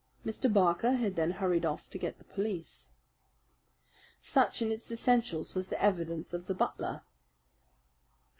Mr. 0.25 0.51
Barker 0.51 0.93
had 0.93 1.15
then 1.15 1.29
hurried 1.29 1.63
off 1.63 1.87
to 1.91 1.99
get 1.99 2.17
the 2.17 2.23
police. 2.23 2.89
Such, 4.19 4.59
in 4.59 4.71
its 4.71 4.91
essentials, 4.91 5.53
was 5.53 5.67
the 5.69 5.79
evidence 5.79 6.33
of 6.33 6.47
the 6.47 6.55
butler. 6.55 7.03